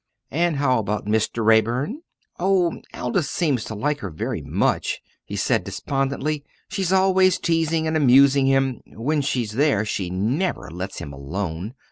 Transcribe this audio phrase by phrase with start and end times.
[0.31, 1.45] "And how about Mr.
[1.45, 2.01] Raeburn?"
[2.39, 6.43] "Oh, Aldous seems to like her very much," he said despondently.
[6.69, 8.81] "She's always teasing and amusing him.
[8.87, 11.75] When she's there she never lets him alone.